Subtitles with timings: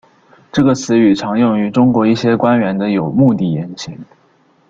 [0.51, 3.95] 这个词语常用于中国一些官员的有目的言行。